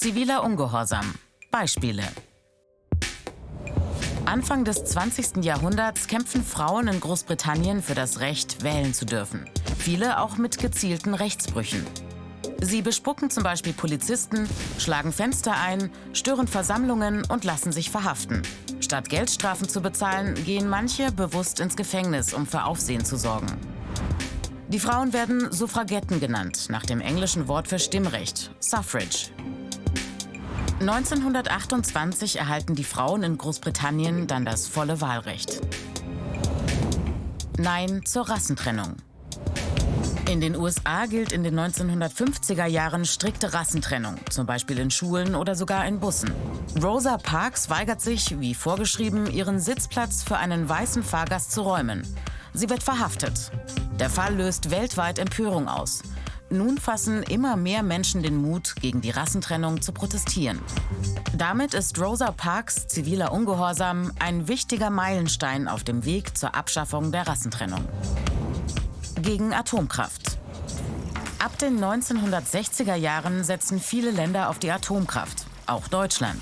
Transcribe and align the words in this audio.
Ziviler 0.00 0.44
Ungehorsam. 0.44 1.12
Beispiele. 1.50 2.04
Anfang 4.26 4.64
des 4.64 4.84
20. 4.84 5.44
Jahrhunderts 5.44 6.06
kämpfen 6.06 6.44
Frauen 6.44 6.86
in 6.86 7.00
Großbritannien 7.00 7.82
für 7.82 7.96
das 7.96 8.20
Recht, 8.20 8.62
wählen 8.62 8.94
zu 8.94 9.06
dürfen. 9.06 9.50
Viele 9.76 10.20
auch 10.20 10.36
mit 10.36 10.58
gezielten 10.58 11.14
Rechtsbrüchen. 11.14 11.84
Sie 12.60 12.80
bespucken 12.80 13.28
zum 13.28 13.42
Beispiel 13.42 13.72
Polizisten, 13.72 14.48
schlagen 14.78 15.10
Fenster 15.10 15.56
ein, 15.56 15.90
stören 16.12 16.46
Versammlungen 16.46 17.24
und 17.28 17.42
lassen 17.42 17.72
sich 17.72 17.90
verhaften. 17.90 18.42
Statt 18.78 19.08
Geldstrafen 19.08 19.68
zu 19.68 19.80
bezahlen, 19.80 20.34
gehen 20.44 20.68
manche 20.68 21.10
bewusst 21.10 21.58
ins 21.58 21.74
Gefängnis, 21.74 22.32
um 22.34 22.46
für 22.46 22.66
Aufsehen 22.66 23.04
zu 23.04 23.16
sorgen. 23.16 23.52
Die 24.68 24.78
Frauen 24.78 25.12
werden 25.12 25.50
Suffragetten 25.50 26.20
genannt, 26.20 26.66
nach 26.68 26.86
dem 26.86 27.00
englischen 27.00 27.48
Wort 27.48 27.66
für 27.66 27.80
Stimmrecht, 27.80 28.52
Suffrage. 28.60 29.32
1928 30.80 32.38
erhalten 32.38 32.76
die 32.76 32.84
Frauen 32.84 33.24
in 33.24 33.36
Großbritannien 33.36 34.28
dann 34.28 34.44
das 34.44 34.68
volle 34.68 35.00
Wahlrecht. 35.00 35.60
Nein 37.58 38.02
zur 38.04 38.28
Rassentrennung. 38.28 38.94
In 40.30 40.40
den 40.40 40.54
USA 40.54 41.06
gilt 41.06 41.32
in 41.32 41.42
den 41.42 41.58
1950er 41.58 42.66
Jahren 42.66 43.04
strikte 43.06 43.54
Rassentrennung, 43.54 44.16
zum 44.30 44.46
Beispiel 44.46 44.78
in 44.78 44.92
Schulen 44.92 45.34
oder 45.34 45.56
sogar 45.56 45.84
in 45.86 45.98
Bussen. 45.98 46.30
Rosa 46.80 47.16
Parks 47.16 47.70
weigert 47.70 48.00
sich, 48.00 48.38
wie 48.38 48.54
vorgeschrieben, 48.54 49.26
ihren 49.32 49.58
Sitzplatz 49.58 50.22
für 50.22 50.36
einen 50.36 50.68
weißen 50.68 51.02
Fahrgast 51.02 51.50
zu 51.50 51.62
räumen. 51.62 52.06
Sie 52.52 52.70
wird 52.70 52.84
verhaftet. 52.84 53.50
Der 53.98 54.10
Fall 54.10 54.36
löst 54.36 54.70
weltweit 54.70 55.18
Empörung 55.18 55.66
aus. 55.66 56.02
Nun 56.50 56.78
fassen 56.78 57.22
immer 57.22 57.56
mehr 57.56 57.82
Menschen 57.82 58.22
den 58.22 58.36
Mut, 58.36 58.74
gegen 58.80 59.02
die 59.02 59.10
Rassentrennung 59.10 59.82
zu 59.82 59.92
protestieren. 59.92 60.60
Damit 61.36 61.74
ist 61.74 62.00
Rosa 62.00 62.30
Parks 62.32 62.86
ziviler 62.86 63.32
Ungehorsam 63.32 64.12
ein 64.18 64.48
wichtiger 64.48 64.88
Meilenstein 64.88 65.68
auf 65.68 65.84
dem 65.84 66.06
Weg 66.06 66.38
zur 66.38 66.54
Abschaffung 66.54 67.12
der 67.12 67.26
Rassentrennung 67.26 67.84
gegen 69.20 69.52
Atomkraft. 69.52 70.38
Ab 71.38 71.58
den 71.58 71.78
1960er 71.78 72.94
Jahren 72.94 73.44
setzen 73.44 73.80
viele 73.80 74.10
Länder 74.10 74.48
auf 74.48 74.58
die 74.58 74.70
Atomkraft, 74.70 75.46
auch 75.66 75.88
Deutschland. 75.88 76.40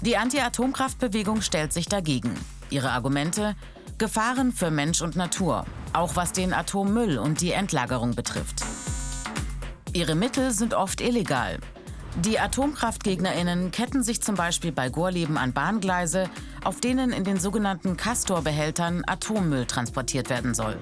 Die 0.00 0.16
Anti-Atomkraftbewegung 0.16 1.42
stellt 1.42 1.72
sich 1.72 1.86
dagegen. 1.86 2.34
Ihre 2.70 2.90
Argumente? 2.90 3.56
Gefahren 3.98 4.52
für 4.52 4.70
Mensch 4.70 5.02
und 5.02 5.16
Natur, 5.16 5.64
auch 5.92 6.16
was 6.16 6.32
den 6.32 6.52
Atommüll 6.52 7.18
und 7.18 7.40
die 7.40 7.52
Endlagerung 7.52 8.14
betrifft. 8.14 8.64
Ihre 9.92 10.14
Mittel 10.14 10.50
sind 10.50 10.74
oft 10.74 11.00
illegal. 11.00 11.58
Die 12.24 12.40
AtomkraftgegnerInnen 12.40 13.70
ketten 13.70 14.02
sich 14.02 14.20
zum 14.22 14.34
Beispiel 14.34 14.72
bei 14.72 14.88
Gorleben 14.88 15.36
an 15.38 15.52
Bahngleise, 15.52 16.28
auf 16.64 16.80
denen 16.80 17.12
in 17.12 17.24
den 17.24 17.38
sogenannten 17.38 17.96
Castor-Behältern 17.96 19.04
Atommüll 19.06 19.66
transportiert 19.66 20.28
werden 20.28 20.54
soll. 20.54 20.76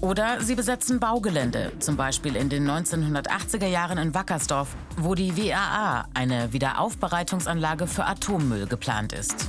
Oder 0.00 0.40
sie 0.40 0.56
besetzen 0.56 0.98
Baugelände, 0.98 1.72
zum 1.78 1.96
Beispiel 1.96 2.34
in 2.34 2.48
den 2.48 2.68
1980er 2.68 3.68
Jahren 3.68 3.98
in 3.98 4.14
Wackersdorf, 4.14 4.74
wo 4.96 5.14
die 5.14 5.36
WAA, 5.36 6.06
eine 6.14 6.52
Wiederaufbereitungsanlage 6.52 7.86
für 7.86 8.04
Atommüll, 8.04 8.66
geplant 8.66 9.12
ist. 9.12 9.48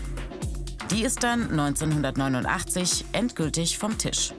Die 0.94 1.04
ist 1.04 1.24
dann 1.24 1.50
1989 1.50 3.06
endgültig 3.14 3.80
vom 3.80 3.98
Tisch. 3.98 4.32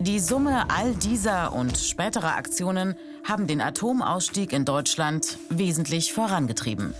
Die 0.00 0.18
Summe 0.18 0.68
all 0.70 0.92
dieser 0.96 1.52
und 1.52 1.78
späterer 1.78 2.34
Aktionen 2.34 2.96
haben 3.22 3.46
den 3.46 3.60
Atomausstieg 3.60 4.52
in 4.52 4.64
Deutschland 4.64 5.38
wesentlich 5.48 6.12
vorangetrieben. 6.12 6.94